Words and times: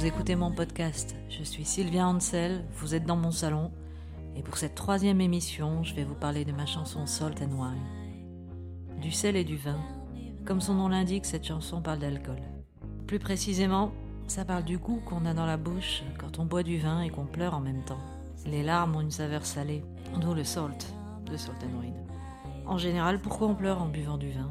Vous 0.00 0.06
écoutez 0.06 0.34
mon 0.34 0.50
podcast. 0.50 1.14
Je 1.28 1.42
suis 1.42 1.66
Sylvia 1.66 2.08
Ansel, 2.08 2.64
vous 2.76 2.94
êtes 2.94 3.04
dans 3.04 3.16
mon 3.16 3.30
salon. 3.30 3.70
Et 4.34 4.42
pour 4.42 4.56
cette 4.56 4.74
troisième 4.74 5.20
émission, 5.20 5.82
je 5.82 5.94
vais 5.94 6.04
vous 6.04 6.14
parler 6.14 6.46
de 6.46 6.52
ma 6.52 6.64
chanson 6.64 7.04
Salt 7.04 7.42
and 7.42 7.52
Wine. 7.52 8.98
Du 9.02 9.12
sel 9.12 9.36
et 9.36 9.44
du 9.44 9.58
vin. 9.58 9.78
Comme 10.46 10.62
son 10.62 10.72
nom 10.72 10.88
l'indique, 10.88 11.26
cette 11.26 11.46
chanson 11.46 11.82
parle 11.82 11.98
d'alcool. 11.98 12.40
Plus 13.06 13.18
précisément, 13.18 13.92
ça 14.26 14.46
parle 14.46 14.64
du 14.64 14.78
goût 14.78 15.02
qu'on 15.04 15.26
a 15.26 15.34
dans 15.34 15.44
la 15.44 15.58
bouche 15.58 16.02
quand 16.18 16.38
on 16.38 16.46
boit 16.46 16.62
du 16.62 16.78
vin 16.78 17.02
et 17.02 17.10
qu'on 17.10 17.26
pleure 17.26 17.52
en 17.52 17.60
même 17.60 17.84
temps. 17.84 18.00
Les 18.46 18.62
larmes 18.62 18.96
ont 18.96 19.02
une 19.02 19.10
saveur 19.10 19.44
salée, 19.44 19.84
d'où 20.18 20.32
le 20.32 20.44
salt 20.44 20.94
de 21.30 21.36
Salt 21.36 21.62
and 21.62 21.78
Wine. 21.78 22.06
En 22.64 22.78
général, 22.78 23.20
pourquoi 23.20 23.48
on 23.48 23.54
pleure 23.54 23.82
en 23.82 23.86
buvant 23.88 24.16
du 24.16 24.30
vin? 24.30 24.50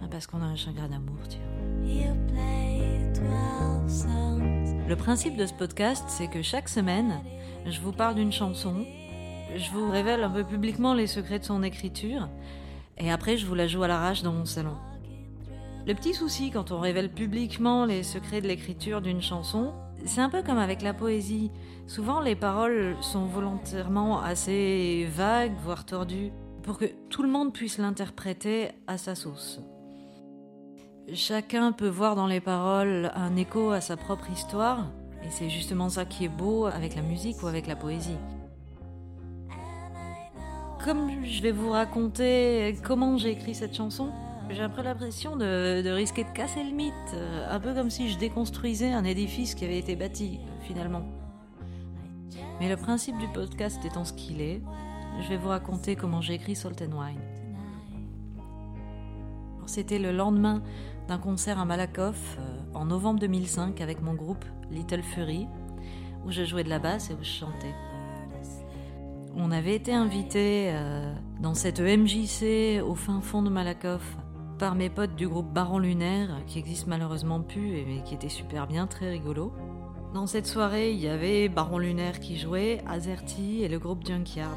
Ah, 0.00 0.06
Parce 0.08 0.28
qu'on 0.28 0.40
a 0.40 0.46
un 0.46 0.54
chagrin 0.54 0.90
d'amour, 0.90 1.18
tiens. 1.28 1.40
Le 4.88 4.96
principe 4.96 5.36
de 5.36 5.46
ce 5.46 5.54
podcast, 5.54 6.04
c'est 6.08 6.28
que 6.28 6.42
chaque 6.42 6.68
semaine, 6.68 7.22
je 7.64 7.80
vous 7.80 7.92
parle 7.92 8.16
d'une 8.16 8.32
chanson, 8.32 8.84
je 9.56 9.70
vous 9.70 9.88
révèle 9.90 10.24
un 10.24 10.30
peu 10.30 10.42
publiquement 10.42 10.94
les 10.94 11.06
secrets 11.06 11.38
de 11.38 11.44
son 11.44 11.62
écriture, 11.62 12.28
et 12.98 13.10
après 13.10 13.36
je 13.36 13.46
vous 13.46 13.54
la 13.54 13.68
joue 13.68 13.82
à 13.82 13.88
l'arrache 13.88 14.22
dans 14.22 14.32
mon 14.32 14.46
salon. 14.46 14.76
Le 15.86 15.94
petit 15.94 16.12
souci 16.12 16.50
quand 16.50 16.72
on 16.72 16.80
révèle 16.80 17.10
publiquement 17.10 17.84
les 17.84 18.02
secrets 18.02 18.40
de 18.40 18.48
l'écriture 18.48 19.00
d'une 19.00 19.22
chanson, 19.22 19.72
c'est 20.04 20.20
un 20.20 20.28
peu 20.28 20.42
comme 20.42 20.58
avec 20.58 20.82
la 20.82 20.92
poésie. 20.92 21.50
Souvent 21.86 22.20
les 22.20 22.34
paroles 22.34 22.96
sont 23.00 23.26
volontairement 23.26 24.20
assez 24.20 25.06
vagues, 25.14 25.54
voire 25.62 25.86
tordues, 25.86 26.32
pour 26.62 26.78
que 26.78 26.86
tout 27.08 27.22
le 27.22 27.30
monde 27.30 27.52
puisse 27.52 27.78
l'interpréter 27.78 28.70
à 28.86 28.98
sa 28.98 29.14
sauce. 29.14 29.60
Chacun 31.14 31.72
peut 31.72 31.88
voir 31.88 32.14
dans 32.14 32.28
les 32.28 32.40
paroles 32.40 33.10
un 33.16 33.34
écho 33.34 33.70
à 33.70 33.80
sa 33.80 33.96
propre 33.96 34.30
histoire, 34.30 34.86
et 35.24 35.30
c'est 35.30 35.50
justement 35.50 35.88
ça 35.88 36.04
qui 36.04 36.24
est 36.24 36.28
beau 36.28 36.66
avec 36.66 36.94
la 36.94 37.02
musique 37.02 37.42
ou 37.42 37.48
avec 37.48 37.66
la 37.66 37.74
poésie. 37.74 38.16
Comme 40.84 41.24
je 41.24 41.42
vais 41.42 41.50
vous 41.50 41.70
raconter 41.70 42.76
comment 42.84 43.16
j'ai 43.16 43.30
écrit 43.30 43.56
cette 43.56 43.74
chanson, 43.74 44.10
j'ai 44.50 44.68
peu 44.68 44.82
l'impression 44.82 45.36
de, 45.36 45.82
de, 45.82 45.90
risquer 45.90 46.22
de 46.22 46.30
casser 46.30 46.62
le 46.62 46.70
mythe, 46.70 47.16
un 47.48 47.58
peu 47.58 47.74
comme 47.74 47.90
si 47.90 48.08
je 48.08 48.18
déconstruisais 48.18 48.92
un 48.92 49.04
édifice 49.04 49.56
qui 49.56 49.64
avait 49.64 49.78
été 49.78 49.96
bâti, 49.96 50.38
finalement. 50.62 51.02
Mais 52.60 52.68
le 52.68 52.76
principe 52.76 53.18
du 53.18 53.26
podcast 53.28 53.84
étant 53.84 54.04
ce 54.04 54.12
qu'il 54.12 54.40
est, 54.40 54.60
je 55.22 55.28
vais 55.28 55.38
vous 55.38 55.48
raconter 55.48 55.96
comment 55.96 56.20
j'ai 56.20 56.34
écrit 56.34 56.54
Salt 56.54 56.82
and 56.82 56.96
Wine. 56.96 57.20
C'était 59.66 60.00
le 60.00 60.10
lendemain 60.10 60.62
d'un 61.10 61.18
concert 61.18 61.58
à 61.58 61.64
Malakoff 61.64 62.38
euh, 62.38 62.60
en 62.72 62.84
novembre 62.84 63.18
2005 63.18 63.80
avec 63.80 64.00
mon 64.00 64.14
groupe 64.14 64.44
Little 64.70 65.02
Fury, 65.02 65.48
où 66.24 66.30
je 66.30 66.44
jouais 66.44 66.62
de 66.62 66.68
la 66.68 66.78
basse 66.78 67.10
et 67.10 67.14
où 67.14 67.22
je 67.22 67.28
chantais. 67.28 67.74
On 69.34 69.50
avait 69.50 69.74
été 69.74 69.92
invité 69.92 70.70
euh, 70.70 71.12
dans 71.40 71.54
cette 71.54 71.80
EMJC 71.80 72.80
au 72.86 72.94
fin 72.94 73.20
fond 73.22 73.42
de 73.42 73.50
Malakoff 73.50 74.18
par 74.60 74.76
mes 74.76 74.88
potes 74.88 75.16
du 75.16 75.26
groupe 75.26 75.52
Baron 75.52 75.80
Lunaire, 75.80 76.44
qui 76.46 76.60
existe 76.60 76.86
malheureusement 76.86 77.40
plus 77.40 77.78
et 77.78 78.02
qui 78.04 78.14
était 78.14 78.28
super 78.28 78.68
bien, 78.68 78.86
très 78.86 79.10
rigolo. 79.10 79.52
Dans 80.14 80.28
cette 80.28 80.46
soirée, 80.46 80.92
il 80.92 81.00
y 81.00 81.08
avait 81.08 81.48
Baron 81.48 81.78
Lunaire 81.78 82.20
qui 82.20 82.38
jouait, 82.38 82.84
Azerty 82.86 83.64
et 83.64 83.68
le 83.68 83.80
groupe 83.80 84.06
Junkyard. 84.06 84.56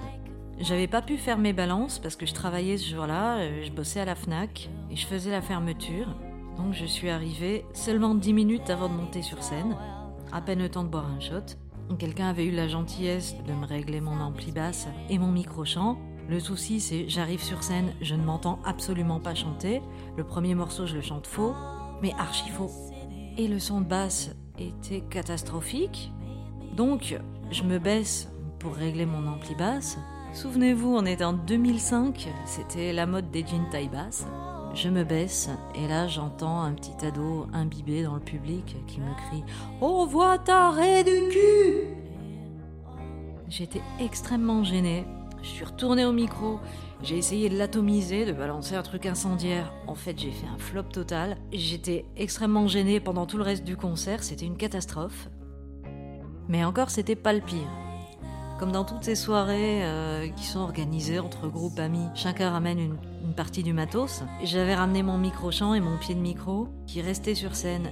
J'avais 0.59 0.87
pas 0.87 1.01
pu 1.01 1.17
faire 1.17 1.39
mes 1.39 1.53
balances 1.53 1.97
parce 1.97 2.15
que 2.15 2.27
je 2.27 2.33
travaillais 2.35 2.77
ce 2.77 2.93
jour-là, 2.93 3.39
euh, 3.39 3.63
je 3.65 3.71
bossais 3.71 4.01
à 4.01 4.05
la 4.05 4.13
FNAC 4.13 4.69
et 4.91 4.95
je 4.95 5.07
faisais 5.07 5.31
la 5.31 5.41
fermeture. 5.41 6.15
Donc 6.57 6.73
je 6.73 6.85
suis 6.85 7.09
arrivée 7.09 7.65
seulement 7.73 8.15
10 8.15 8.33
minutes 8.33 8.69
avant 8.69 8.89
de 8.89 8.93
monter 8.93 9.21
sur 9.21 9.43
scène, 9.43 9.75
à 10.31 10.41
peine 10.41 10.59
le 10.59 10.69
temps 10.69 10.83
de 10.83 10.89
boire 10.89 11.07
un 11.07 11.19
shot. 11.19 11.55
Quelqu'un 11.99 12.29
avait 12.29 12.45
eu 12.45 12.51
la 12.51 12.67
gentillesse 12.67 13.35
de 13.47 13.53
me 13.53 13.65
régler 13.65 14.01
mon 14.01 14.19
ampli 14.19 14.51
basse 14.51 14.87
et 15.09 15.17
mon 15.17 15.31
micro-chant. 15.31 15.97
Le 16.29 16.39
souci, 16.39 16.79
c'est 16.79 17.07
j'arrive 17.09 17.43
sur 17.43 17.63
scène, 17.63 17.93
je 18.01 18.15
ne 18.15 18.23
m'entends 18.23 18.59
absolument 18.65 19.19
pas 19.19 19.35
chanter. 19.35 19.81
Le 20.17 20.23
premier 20.23 20.55
morceau, 20.55 20.85
je 20.85 20.95
le 20.95 21.01
chante 21.01 21.27
faux, 21.27 21.53
mais 22.01 22.13
archi 22.17 22.49
faux. 22.49 22.71
Et 23.37 23.47
le 23.47 23.59
son 23.59 23.81
de 23.81 23.85
basse 23.85 24.35
était 24.57 25.01
catastrophique. 25.01 26.11
Donc, 26.75 27.19
je 27.51 27.63
me 27.63 27.77
baisse 27.77 28.31
pour 28.59 28.73
régler 28.73 29.05
mon 29.05 29.27
ampli 29.27 29.53
basse. 29.55 29.97
Souvenez-vous, 30.33 30.95
on 30.95 31.05
était 31.05 31.23
en 31.23 31.33
2005, 31.33 32.27
c'était 32.45 32.93
la 32.93 33.05
mode 33.05 33.29
des 33.29 33.45
jeans 33.45 33.69
taille 33.69 33.89
basse. 33.89 34.25
Je 34.73 34.89
me 34.89 35.03
baisse 35.03 35.49
et 35.75 35.87
là 35.87 36.07
j'entends 36.07 36.61
un 36.61 36.73
petit 36.73 37.05
ado 37.05 37.45
imbibé 37.53 38.01
dans 38.01 38.15
le 38.15 38.19
public 38.19 38.75
qui 38.87 38.99
me 38.99 39.13
crie 39.13 39.43
Oh, 39.81 40.07
voix 40.07 40.39
taré 40.39 41.03
du 41.03 41.29
cul 41.29 42.03
J'étais 43.49 43.81
extrêmement 43.99 44.63
gênée. 44.63 45.05
Je 45.43 45.47
suis 45.47 45.63
retournée 45.65 46.05
au 46.05 46.11
micro. 46.11 46.59
J'ai 47.03 47.17
essayé 47.19 47.49
de 47.49 47.57
l'atomiser, 47.57 48.25
de 48.25 48.31
balancer 48.31 48.75
un 48.75 48.81
truc 48.81 49.05
incendiaire. 49.05 49.71
En 49.85 49.93
fait, 49.93 50.17
j'ai 50.17 50.31
fait 50.31 50.47
un 50.47 50.57
flop 50.57 50.83
total. 50.83 51.37
J'étais 51.51 52.05
extrêmement 52.15 52.67
gênée 52.67 52.99
pendant 52.99 53.27
tout 53.27 53.37
le 53.37 53.43
reste 53.43 53.63
du 53.63 53.77
concert. 53.77 54.23
C'était 54.23 54.45
une 54.45 54.57
catastrophe. 54.57 55.29
Mais 56.47 56.63
encore, 56.63 56.89
c'était 56.89 57.15
pas 57.15 57.33
le 57.33 57.41
pire. 57.41 57.82
Comme 58.59 58.71
dans 58.71 58.83
toutes 58.83 59.03
ces 59.03 59.15
soirées 59.15 59.83
euh, 59.83 60.27
qui 60.29 60.45
sont 60.45 60.59
organisées 60.59 61.19
entre 61.19 61.47
groupes 61.47 61.79
amis, 61.79 62.07
chacun 62.13 62.51
ramène 62.51 62.79
une, 62.79 62.97
partie 63.35 63.63
du 63.63 63.73
matos. 63.73 64.23
J'avais 64.43 64.75
ramené 64.75 65.01
mon 65.01 65.17
micro-chant 65.17 65.73
et 65.73 65.79
mon 65.79 65.97
pied 65.97 66.13
de 66.13 66.19
micro 66.19 66.67
qui 66.85 67.01
restait 67.01 67.33
sur 67.33 67.55
scène. 67.55 67.89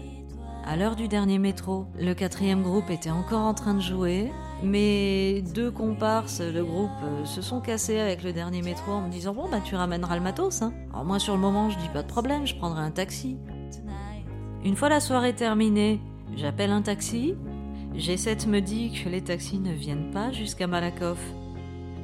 À 0.63 0.77
l'heure 0.77 0.95
du 0.95 1.07
dernier 1.07 1.39
métro, 1.39 1.87
le 1.99 2.13
quatrième 2.13 2.61
groupe 2.61 2.91
était 2.91 3.09
encore 3.09 3.41
en 3.41 3.55
train 3.55 3.73
de 3.73 3.79
jouer. 3.79 4.31
Mes 4.61 5.41
deux 5.41 5.71
comparses 5.71 6.41
de 6.41 6.61
groupe 6.61 6.91
euh, 7.03 7.25
se 7.25 7.41
sont 7.41 7.59
cassés 7.59 7.99
avec 7.99 8.21
le 8.21 8.31
dernier 8.31 8.61
métro 8.61 8.91
en 8.91 9.01
me 9.01 9.09
disant 9.09 9.33
Bon, 9.33 9.49
bah 9.49 9.61
tu 9.63 9.75
ramèneras 9.75 10.15
le 10.15 10.21
matos. 10.21 10.61
Hein. 10.61 10.73
Alors, 10.93 11.05
moi, 11.05 11.17
sur 11.17 11.33
le 11.33 11.39
moment, 11.39 11.71
je 11.71 11.79
dis 11.79 11.89
pas 11.89 12.03
de 12.03 12.07
problème, 12.07 12.45
je 12.45 12.55
prendrai 12.55 12.81
un 12.81 12.91
taxi. 12.91 13.39
Une 14.63 14.75
fois 14.75 14.89
la 14.89 14.99
soirée 14.99 15.33
terminée, 15.33 15.99
j'appelle 16.35 16.69
un 16.69 16.83
taxi. 16.83 17.35
G7 17.95 18.47
me 18.47 18.61
dit 18.61 18.91
que 18.91 19.09
les 19.09 19.21
taxis 19.21 19.59
ne 19.59 19.73
viennent 19.73 20.11
pas 20.11 20.31
jusqu'à 20.31 20.67
Malakoff. 20.67 21.19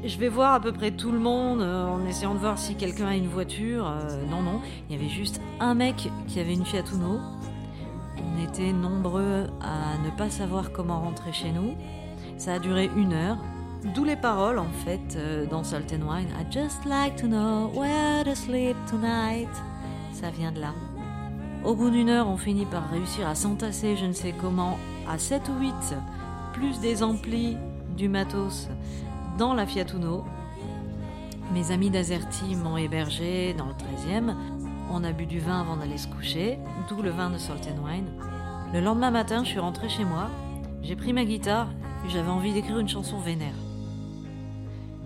Je 0.03 0.17
vais 0.17 0.29
voir 0.29 0.53
à 0.53 0.59
peu 0.59 0.71
près 0.71 0.91
tout 0.91 1.11
le 1.11 1.19
monde 1.19 1.61
euh, 1.61 1.85
en 1.87 2.05
essayant 2.05 2.33
de 2.33 2.39
voir 2.39 2.59
si 2.59 2.75
quelqu'un 2.75 3.07
a 3.07 3.15
une 3.15 3.27
voiture. 3.27 3.87
Euh, 3.87 4.25
non, 4.29 4.41
non, 4.41 4.61
il 4.89 4.95
y 4.95 4.99
avait 4.99 5.09
juste 5.09 5.41
un 5.59 5.73
mec 5.73 6.09
qui 6.27 6.39
avait 6.39 6.53
une 6.53 6.65
Fiat 6.65 6.83
Uno. 6.93 7.19
On 8.17 8.43
était 8.43 8.73
nombreux 8.73 9.47
à 9.61 9.97
ne 10.05 10.15
pas 10.15 10.29
savoir 10.29 10.71
comment 10.71 10.99
rentrer 10.99 11.33
chez 11.33 11.51
nous. 11.51 11.73
Ça 12.37 12.55
a 12.55 12.59
duré 12.59 12.89
une 12.95 13.13
heure. 13.13 13.37
D'où 13.95 14.03
les 14.03 14.15
paroles 14.15 14.59
en 14.59 14.71
fait 14.85 15.15
euh, 15.15 15.45
dans 15.45 15.63
Salt 15.63 15.93
and 15.93 16.07
Wine. 16.07 16.27
I 16.39 16.45
just 16.51 16.85
like 16.85 17.15
to 17.15 17.27
know 17.27 17.71
where 17.73 18.23
to 18.23 18.35
sleep 18.35 18.75
tonight. 18.89 19.49
Ça 20.11 20.29
vient 20.31 20.51
de 20.51 20.59
là. 20.59 20.73
Au 21.63 21.75
bout 21.75 21.89
d'une 21.89 22.09
heure, 22.09 22.27
on 22.27 22.37
finit 22.37 22.65
par 22.65 22.89
réussir 22.89 23.27
à 23.27 23.35
s'entasser, 23.35 23.95
je 23.97 24.05
ne 24.05 24.13
sais 24.13 24.33
comment, 24.39 24.77
à 25.09 25.17
7 25.17 25.49
ou 25.49 25.59
8, 25.59 25.73
plus 26.53 26.79
des 26.79 27.03
amplis, 27.03 27.57
du 27.95 28.09
matos, 28.09 28.67
dans 29.37 29.53
la 29.53 29.65
Fiat 29.65 29.85
Uno. 29.95 30.23
Mes 31.53 31.71
amis 31.71 31.89
d'Azerty 31.89 32.55
m'ont 32.55 32.77
hébergé 32.77 33.53
dans 33.53 33.67
le 33.67 33.73
13e. 33.73 34.35
On 34.91 35.03
a 35.03 35.11
bu 35.11 35.25
du 35.25 35.39
vin 35.39 35.61
avant 35.61 35.77
d'aller 35.77 35.97
se 35.97 36.07
coucher, 36.07 36.59
d'où 36.89 37.01
le 37.01 37.09
vin 37.09 37.29
de 37.29 37.37
Salt 37.37 37.67
and 37.67 37.85
Wine. 37.85 38.07
Le 38.73 38.81
lendemain 38.81 39.11
matin, 39.11 39.43
je 39.43 39.49
suis 39.49 39.59
rentrée 39.59 39.89
chez 39.89 40.03
moi. 40.03 40.29
J'ai 40.81 40.95
pris 40.95 41.13
ma 41.13 41.25
guitare 41.25 41.67
et 42.05 42.09
j'avais 42.09 42.29
envie 42.29 42.53
d'écrire 42.53 42.79
une 42.79 42.89
chanson 42.89 43.17
vénère. 43.19 43.55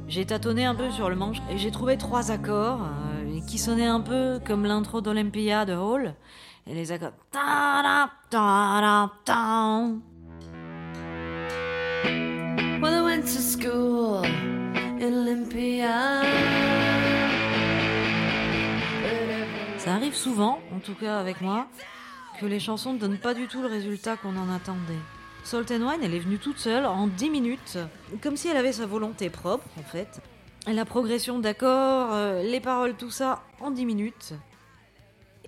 J'ai 0.07 0.25
tâtonné 0.25 0.65
un 0.65 0.75
peu 0.75 0.89
sur 0.91 1.09
le 1.09 1.15
manche 1.15 1.41
et 1.49 1.57
j'ai 1.57 1.71
trouvé 1.71 1.97
trois 1.97 2.31
accords 2.31 2.81
euh, 2.81 3.39
qui 3.47 3.57
sonnaient 3.57 3.85
un 3.85 4.01
peu 4.01 4.39
comme 4.45 4.65
l'intro 4.65 4.99
d'Olympia 4.99 5.65
de 5.65 5.73
Hall. 5.73 6.15
Et 6.67 6.73
les 6.73 6.91
accords. 6.91 7.13
When 12.81 12.93
I 12.93 13.01
went 13.03 13.21
to 13.21 13.41
school 13.41 14.25
in 14.25 15.13
Olympia. 15.13 16.21
Ça 19.77 19.95
arrive 19.95 20.13
souvent, 20.13 20.59
en 20.75 20.79
tout 20.79 20.93
cas 20.93 21.19
avec 21.19 21.41
moi, 21.41 21.67
que 22.39 22.45
les 22.45 22.59
chansons 22.59 22.93
ne 22.93 22.99
donnent 22.99 23.17
pas 23.17 23.33
du 23.33 23.47
tout 23.47 23.61
le 23.61 23.67
résultat 23.67 24.15
qu'on 24.15 24.37
en 24.37 24.49
attendait. 24.53 24.93
Salt 25.43 25.71
and 25.71 25.87
Wine, 25.87 26.01
elle 26.03 26.13
est 26.13 26.19
venue 26.19 26.37
toute 26.37 26.59
seule 26.59 26.85
en 26.85 27.07
10 27.07 27.29
minutes, 27.31 27.79
comme 28.21 28.37
si 28.37 28.47
elle 28.47 28.57
avait 28.57 28.73
sa 28.73 28.85
volonté 28.85 29.29
propre 29.31 29.65
en 29.79 29.83
fait. 29.83 30.21
La 30.67 30.85
progression 30.85 31.39
d'accords, 31.39 32.13
euh, 32.13 32.43
les 32.43 32.59
paroles, 32.59 32.93
tout 32.93 33.09
ça 33.09 33.41
en 33.59 33.71
10 33.71 33.85
minutes. 33.85 34.33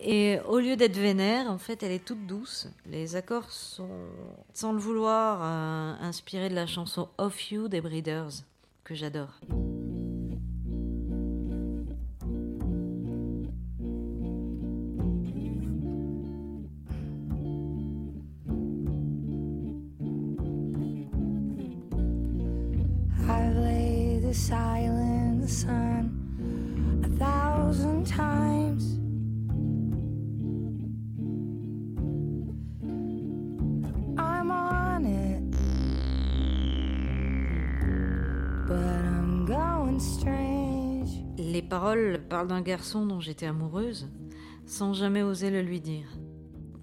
Et 0.05 0.37
au 0.49 0.59
lieu 0.59 0.75
d'être 0.75 0.97
vénère, 0.97 1.49
en 1.49 1.57
fait, 1.57 1.81
elle 1.81 1.93
est 1.93 2.03
toute 2.03 2.27
douce. 2.27 2.67
Les 2.85 3.15
accords 3.15 3.49
sont, 3.49 3.87
sans 4.53 4.73
le 4.73 4.79
vouloir, 4.79 5.39
euh, 5.41 5.93
inspirés 6.01 6.49
de 6.49 6.55
la 6.55 6.67
chanson 6.67 7.07
Off 7.17 7.51
You 7.51 7.69
des 7.69 7.79
Breeders, 7.79 8.43
que 8.83 8.95
j'adore. 8.95 9.39
The 24.33 24.37
silent 24.37 25.47
sun 25.47 27.03
a 27.05 27.19
thousand 27.19 28.03
times. 28.07 28.52
Paroles 41.73 42.21
parlent 42.29 42.49
d'un 42.49 42.61
garçon 42.61 43.03
dont 43.03 43.19
j'étais 43.19 43.47
amoureuse, 43.47 44.07
sans 44.67 44.93
jamais 44.93 45.23
oser 45.23 45.49
le 45.49 45.63
lui 45.63 45.81
dire. 45.81 46.05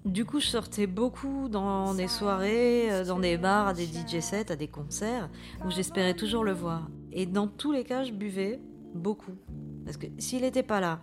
Du 0.03 0.25
coup, 0.25 0.41
je 0.41 0.47
sortais 0.47 0.85
beaucoup 0.85 1.47
dans 1.47 1.93
des 1.93 2.09
soirées, 2.09 2.91
euh, 2.91 3.05
dans 3.05 3.17
des 3.17 3.37
bars, 3.37 3.69
à 3.69 3.73
des 3.73 3.85
DJ 3.85 4.19
sets, 4.19 4.51
à 4.51 4.57
des 4.57 4.67
concerts, 4.67 5.29
où 5.65 5.71
j'espérais 5.71 6.13
toujours 6.13 6.43
le 6.43 6.51
voir. 6.51 6.89
Et 7.13 7.25
dans 7.25 7.47
tous 7.47 7.71
les 7.71 7.85
cas, 7.85 8.03
je 8.03 8.11
buvais 8.11 8.59
beaucoup. 8.93 9.37
Parce 9.85 9.95
que 9.95 10.07
s'il 10.17 10.41
n'était 10.41 10.61
pas 10.61 10.81
là, 10.81 10.99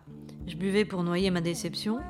je 0.47 0.57
buvais 0.57 0.85
pour 0.85 1.03
noyer 1.03 1.31
ma 1.31 1.41
déception, 1.41 2.01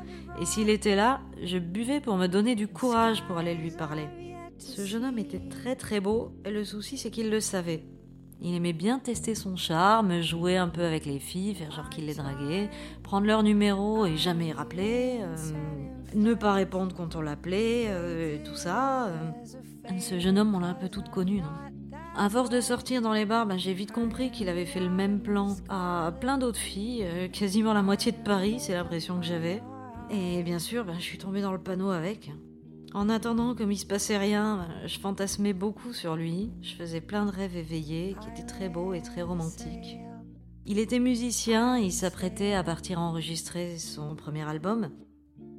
et 0.40 0.46
s'il 0.46 0.70
était 0.70 0.96
là, 0.96 1.20
je 1.44 1.58
buvais 1.58 2.00
pour 2.00 2.16
me 2.16 2.26
donner 2.26 2.56
du 2.56 2.66
courage 2.66 3.22
pour 3.28 3.38
aller 3.38 3.54
lui 3.54 3.70
parler. 3.70 4.08
Ce 4.58 4.84
jeune 4.84 5.04
homme 5.04 5.19
était 5.20 5.48
très 5.48 5.76
très 5.76 6.00
beau, 6.00 6.32
et 6.44 6.50
le 6.50 6.64
souci 6.64 6.98
c'est 6.98 7.12
qu'il 7.12 7.31
le 7.31 7.38
savait. 7.38 7.84
Il 8.40 8.55
aimait 8.55 8.73
bien 8.73 9.00
tester 9.00 9.35
son 9.35 9.56
charme, 9.56 10.20
jouer 10.20 10.56
un 10.56 10.69
peu 10.69 10.85
avec 10.85 11.06
les 11.06 11.19
filles, 11.19 11.55
faire 11.55 11.73
genre 11.73 11.90
qu'il 11.90 12.06
les 12.06 12.14
draguait, 12.14 12.70
prendre 13.02 13.26
leur 13.26 13.43
numéro 13.43 14.06
et 14.06 14.17
jamais 14.17 14.52
rappeler, 14.52 15.19
euh, 15.23 15.37
ne 16.14 16.35
pas 16.35 16.52
répondre 16.52 16.94
quand 16.96 17.17
on 17.17 17.20
l'appelait, 17.20 17.87
euh, 17.88 18.38
tout 18.44 18.55
ça. 18.55 19.08
Euh. 19.08 19.31
Ce 19.99 20.20
jeune 20.20 20.38
homme, 20.38 20.55
on 20.55 20.61
l'a 20.61 20.69
un 20.69 20.75
peu 20.75 20.88
toute 20.88 21.11
connu, 21.11 21.40
non? 21.40 21.49
À 22.17 22.29
force 22.29 22.50
de 22.50 22.61
sortir 22.61 23.02
dans 23.02 23.12
les 23.12 23.26
bars, 23.26 23.46
ben, 23.46 23.58
j'ai 23.58 23.75
vite 23.75 23.93
compris 23.93 24.31
qu'il 24.31 24.49
avait 24.49 24.67
fait 24.67 24.81
le 24.81 24.88
même 24.88 25.20
plan 25.20 25.56
à 25.69 26.12
plein 26.20 26.38
d'autres 26.38 26.58
filles, 26.58 27.06
quasiment 27.32 27.73
la 27.75 27.82
moitié 27.82 28.12
de 28.12 28.17
Paris, 28.17 28.56
c'est 28.58 28.75
l'impression 28.75 29.19
que 29.19 29.26
j'avais. 29.26 29.62
Et 30.11 30.43
bien 30.43 30.58
sûr, 30.58 30.84
ben, 30.84 30.94
je 30.96 31.05
suis 31.05 31.19
tombée 31.19 31.43
dans 31.43 31.52
le 31.52 31.58
panneau 31.58 31.91
avec. 31.91 32.31
En 32.94 33.08
attendant, 33.11 33.55
comme 33.55 33.70
il 33.70 33.79
se 33.79 33.87
passait 33.87 34.17
rien, 34.17 34.67
je 34.87 34.99
fantasmais 34.99 35.52
beaucoup 35.52 35.93
sur 35.93 36.17
lui. 36.17 36.50
Je 36.62 36.75
faisais 36.75 37.00
plein 37.00 37.26
de 37.26 37.31
rêves 37.31 37.56
éveillés 37.56 38.17
qui 38.20 38.29
étaient 38.31 38.46
très 38.46 38.69
beaux 38.69 38.94
et 38.94 39.02
très 39.02 39.23
romantiques. 39.23 39.99
Il 40.64 40.79
était 40.79 40.99
musicien, 40.99 41.79
il 41.79 41.93
s'apprêtait 41.93 42.55
à 42.55 42.62
partir 42.62 42.99
enregistrer 42.99 43.79
son 43.79 44.14
premier 44.17 44.43
album. 44.43 44.90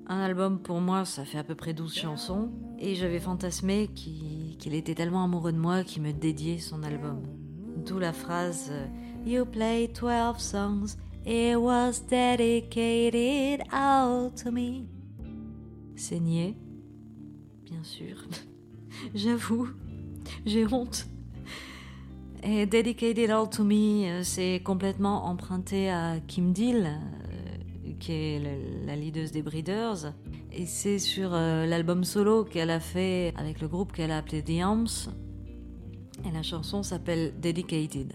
Un 0.07 0.19
album 0.19 0.59
pour 0.59 0.81
moi, 0.81 1.05
ça 1.05 1.23
fait 1.23 1.37
à 1.37 1.43
peu 1.43 1.55
près 1.55 1.73
12 1.73 1.93
chansons, 1.93 2.51
et 2.79 2.95
j'avais 2.95 3.19
fantasmé 3.19 3.89
qu'il 3.89 4.73
était 4.73 4.95
tellement 4.95 5.23
amoureux 5.23 5.51
de 5.51 5.57
moi 5.57 5.83
qu'il 5.83 6.01
me 6.01 6.13
dédiait 6.13 6.57
son 6.57 6.81
album. 6.81 7.21
D'où 7.85 7.99
la 7.99 8.13
phrase 8.13 8.71
You 9.25 9.45
play 9.45 9.87
12 9.87 10.39
songs, 10.39 10.97
it 11.25 11.55
was 11.57 12.01
dedicated 12.09 13.61
out 13.71 14.35
to 14.43 14.51
me. 14.51 14.87
Niais, 16.11 16.55
bien 17.69 17.83
sûr. 17.83 18.15
J'avoue, 19.15 19.69
j'ai 20.45 20.65
honte. 20.65 21.07
Et 22.43 22.65
Dedicated 22.65 23.29
All 23.29 23.49
to 23.49 23.63
Me, 23.63 24.23
c'est 24.23 24.61
complètement 24.63 25.25
emprunté 25.25 25.89
à 25.89 26.19
Kim 26.25 26.53
Deal, 26.53 26.87
euh, 26.87 27.91
qui 27.99 28.13
est 28.13 28.41
la 28.85 28.95
leaduse 28.95 29.31
des 29.31 29.41
Breeders. 29.41 30.13
Et 30.51 30.65
c'est 30.65 30.99
sur 30.99 31.33
euh, 31.33 31.65
l'album 31.65 32.03
solo 32.03 32.45
qu'elle 32.45 32.69
a 32.69 32.79
fait 32.79 33.33
avec 33.35 33.59
le 33.61 33.67
groupe 33.67 33.91
qu'elle 33.91 34.11
a 34.11 34.17
appelé 34.17 34.41
The 34.41 34.61
Arms. 34.61 34.87
Et 36.25 36.31
la 36.31 36.43
chanson 36.43 36.81
s'appelle 36.81 37.33
Dedicated. 37.39 38.13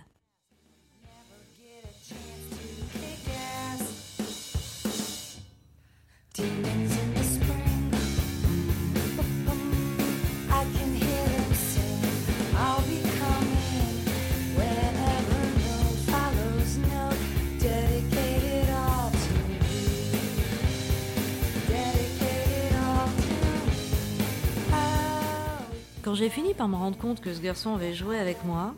Quand 26.15 26.19
j'ai 26.21 26.31
fini 26.31 26.55
par 26.55 26.69
me 26.69 26.77
rendre 26.77 26.97
compte 26.97 27.21
que 27.21 27.35
ce 27.35 27.41
garçon 27.41 27.75
avait 27.75 27.93
joué 27.93 28.21
avec 28.21 28.45
moi, 28.45 28.73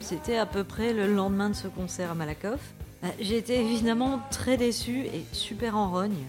c'était 0.00 0.36
à 0.36 0.44
peu 0.44 0.64
près 0.64 0.92
le 0.92 1.06
lendemain 1.06 1.48
de 1.48 1.54
ce 1.54 1.66
concert 1.66 2.10
à 2.10 2.14
Malakoff, 2.14 2.60
bah, 3.02 3.08
j'étais 3.18 3.58
évidemment 3.58 4.20
très 4.30 4.58
déçue 4.58 5.06
et 5.06 5.24
super 5.32 5.78
en 5.78 5.90
rogne. 5.90 6.26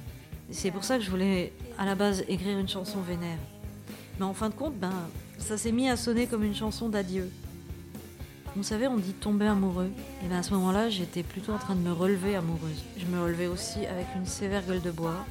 C'est 0.51 0.71
pour 0.71 0.85
ça 0.85 0.97
que 0.97 1.03
je 1.03 1.11
voulais 1.11 1.51
à 1.77 1.83
la 1.83 1.95
base 1.95 2.23
écrire 2.29 2.57
une 2.57 2.69
chanson 2.69 3.01
vénère. 3.01 3.37
Mais 4.17 4.23
en 4.23 4.33
fin 4.33 4.47
de 4.47 4.53
compte, 4.53 4.79
ben, 4.79 4.93
ça 5.39 5.57
s'est 5.57 5.73
mis 5.73 5.89
à 5.89 5.97
sonner 5.97 6.25
comme 6.25 6.45
une 6.45 6.55
chanson 6.55 6.87
d'adieu. 6.87 7.29
Vous 8.55 8.63
savez, 8.63 8.87
on 8.87 8.95
dit 8.95 9.11
tomber 9.11 9.47
amoureux. 9.47 9.91
Et 10.23 10.29
ben 10.29 10.37
à 10.37 10.43
ce 10.43 10.53
moment-là, 10.53 10.89
j'étais 10.89 11.23
plutôt 11.23 11.51
en 11.51 11.57
train 11.57 11.75
de 11.75 11.81
me 11.81 11.91
relever 11.91 12.37
amoureuse. 12.37 12.81
Je 12.97 13.07
me 13.07 13.21
relevais 13.21 13.47
aussi 13.47 13.85
avec 13.87 14.07
une 14.15 14.25
sévère 14.25 14.65
gueule 14.65 14.81
de 14.81 14.91
bois, 14.91 15.25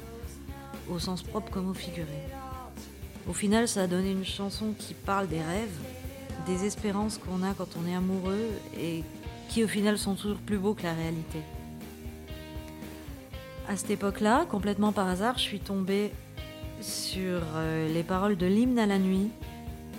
au 0.91 0.99
sens 0.99 1.23
propre 1.23 1.51
comme 1.51 1.71
au 1.71 1.75
figuré. 1.75 2.44
Au 3.29 3.33
final, 3.33 3.69
ça 3.69 3.83
a 3.83 3.87
donné 3.87 4.11
une 4.11 4.25
chanson 4.25 4.75
qui 4.79 4.93
parle 4.93 5.29
des 5.29 5.41
rêves, 5.41 5.79
des 6.47 6.67
espérances 6.67 7.19
qu'on 7.19 7.43
a 7.43 7.55
quand 7.55 7.69
on 7.83 7.89
est 7.89 7.95
amoureux 7.95 8.51
et 8.79 9.03
qui 9.49 9.65
au 9.65 9.69
final 9.69 9.97
sont 9.97 10.15
toujours 10.15 10.39
plus 10.39 10.59
beaux 10.59 10.75
que 10.75 10.83
la 10.83 10.93
réalité. 10.93 11.39
À 13.67 13.77
cette 13.77 13.91
époque-là, 13.91 14.45
complètement 14.51 14.93
par 14.93 15.09
hasard, 15.09 15.39
je 15.39 15.43
suis 15.43 15.61
tombée 15.61 16.13
sur 16.83 17.41
euh, 17.57 17.93
les 17.93 18.03
paroles 18.03 18.37
de 18.37 18.47
l'hymne 18.47 18.79
à 18.79 18.85
la 18.85 18.99
nuit, 18.99 19.31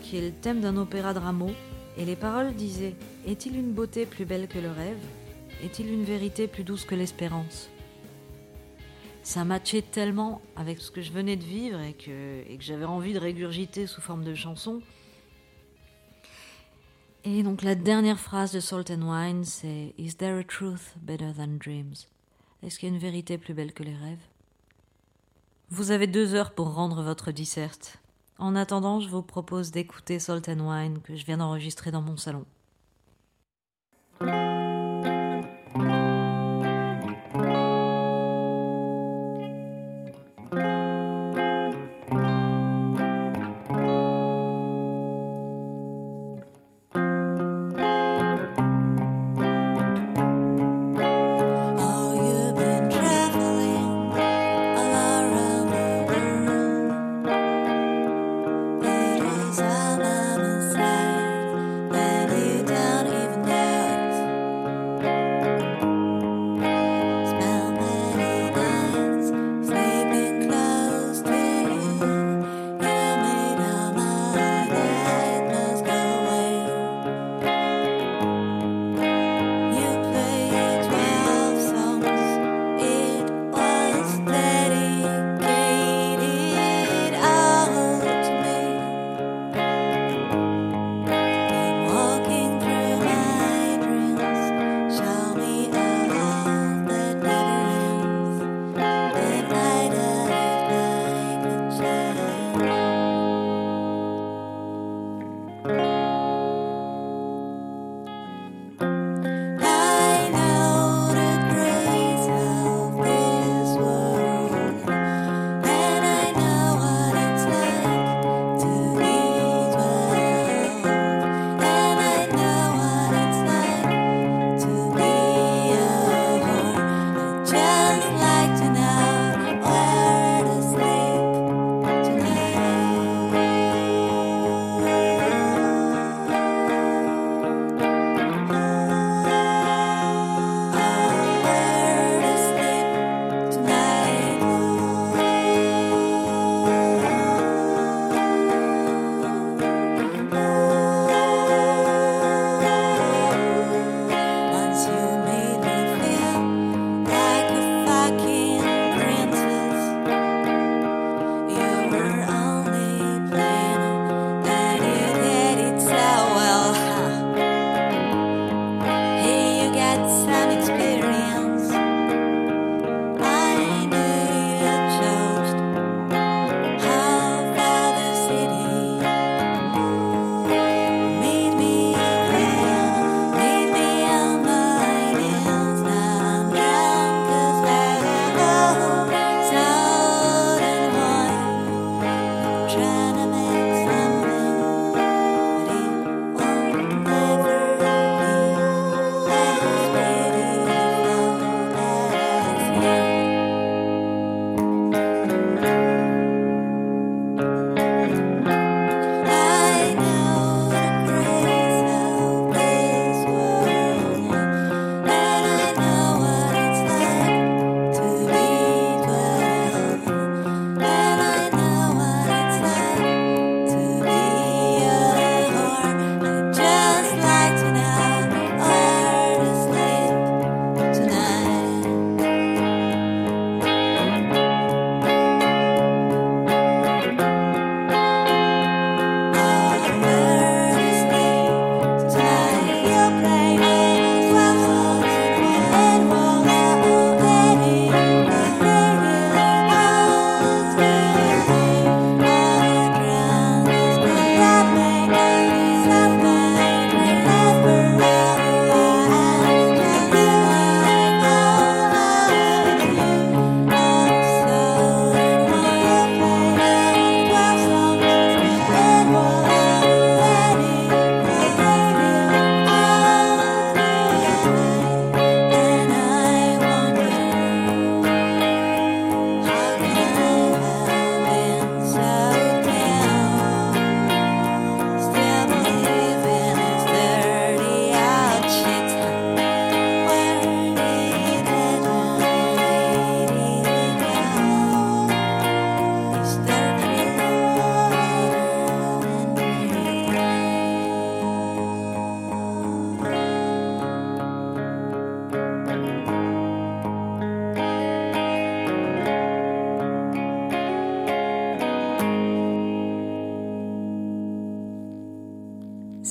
qui 0.04 0.18
est 0.18 0.22
le 0.22 0.32
thème 0.32 0.62
d'un 0.62 0.78
opéra 0.78 1.16
dramo, 1.16 1.50
et 1.98 2.06
les 2.06 2.16
paroles 2.16 2.54
disaient 2.54 2.94
Est-il 3.26 3.58
une 3.58 3.72
beauté 3.72 4.06
plus 4.06 4.26
belle 4.26 4.48
que 4.48 4.60
le 4.60 4.70
rêve? 4.70 5.00
Est-il 5.64 5.92
une 5.92 6.04
vérité 6.04 6.48
plus 6.48 6.64
douce 6.64 6.86
que 6.86 6.94
l'espérance? 6.94 7.70
Ça 9.26 9.44
matchait 9.44 9.82
tellement 9.82 10.40
avec 10.56 10.80
ce 10.80 10.92
que 10.92 11.02
je 11.02 11.12
venais 11.12 11.36
de 11.36 11.44
vivre 11.44 11.82
et 11.82 11.94
que, 11.94 12.44
j'avais 12.60 12.86
envie 12.86 13.12
de 13.12 13.20
régurgiter 13.20 13.88
sous 13.88 14.00
forme 14.00 14.24
de 14.24 14.36
chanson. 14.36 14.84
Et 17.24 17.42
donc 17.42 17.64
la 17.64 17.74
dernière 17.74 18.20
phrase 18.20 18.52
de 18.52 18.60
Salt 18.60 18.92
and 18.92 19.02
Wine, 19.02 19.44
c'est 19.44 19.96
Is 19.98 20.18
there 20.18 20.38
a 20.38 20.44
truth 20.44 20.94
better 20.98 21.34
than 21.36 21.58
dreams? 21.60 22.06
Est-ce 22.62 22.78
qu'il 22.78 22.88
y 22.88 22.92
a 22.92 22.96
une 22.96 23.02
vérité 23.02 23.40
plus 23.40 23.56
belle 23.56 23.74
que 23.74 23.82
les 23.82 23.96
rêves? 23.96 24.24
Vous 25.72 25.90
avez 25.90 26.06
deux 26.06 26.36
heures 26.36 26.54
pour 26.54 26.76
rendre 26.76 27.02
votre 27.02 27.32
disserte. 27.32 27.98
En 28.38 28.56
attendant, 28.56 29.00
je 29.00 29.10
vous 29.10 29.24
propose 29.24 29.72
d'écouter 29.72 30.20
Salt 30.20 30.48
and 30.50 30.60
Wine 30.60 31.02
que 31.02 31.16
je 31.16 31.26
viens 31.26 31.38
d'enregistrer 31.38 31.90
dans 31.90 32.04
mon 32.04 32.16
salon. 32.16 32.46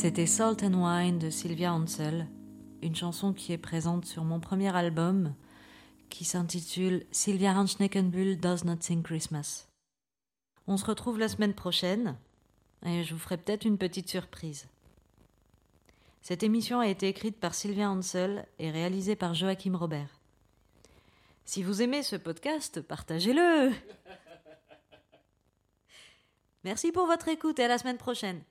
C'était 0.05 0.27
Salt 0.27 0.63
and 0.63 0.75
Wine 0.75 1.19
de 1.19 1.31
Sylvia 1.31 1.73
Ansel, 1.73 2.29
une 2.83 2.95
chanson 2.95 3.33
qui 3.33 3.55
est 3.55 3.57
présente 3.57 4.05
sur 4.05 4.23
mon 4.23 4.39
premier 4.39 4.77
album 4.77 5.35
qui 6.11 6.27
s'intitule 6.27 7.07
Sylvia 7.11 7.55
Ranschneckenbull 7.55 8.39
Does 8.39 8.67
Not 8.67 8.83
Sing 8.83 9.03
Christmas. 9.03 9.67
On 10.67 10.77
se 10.77 10.85
retrouve 10.85 11.19
la 11.19 11.29
semaine 11.29 11.55
prochaine 11.55 12.19
et 12.85 13.03
je 13.03 13.15
vous 13.15 13.19
ferai 13.19 13.39
peut-être 13.39 13.65
une 13.65 13.79
petite 13.79 14.11
surprise. 14.11 14.69
Cette 16.21 16.43
émission 16.43 16.81
a 16.81 16.89
été 16.89 17.09
écrite 17.09 17.41
par 17.41 17.55
Sylvia 17.55 17.89
Ansel 17.89 18.47
et 18.59 18.71
réalisée 18.71 19.17
par 19.17 19.33
Joachim 19.33 19.75
Robert. 19.75 20.21
Si 21.47 21.63
vous 21.63 21.81
aimez 21.81 22.03
ce 22.03 22.17
podcast, 22.17 22.83
partagez-le 22.83 23.73
Merci 26.63 26.93
pour 26.93 27.07
votre 27.07 27.29
écoute 27.29 27.59
et 27.59 27.65
à 27.65 27.69
la 27.69 27.79
semaine 27.79 27.97
prochaine. 27.97 28.43